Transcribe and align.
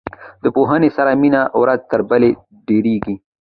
د 0.43 0.45
پوهنې 0.55 0.89
سره 0.97 1.11
مینه 1.21 1.41
ورځ 1.61 1.79
تر 1.91 2.01
بلې 2.09 2.31
ډیریږي. 2.67 3.15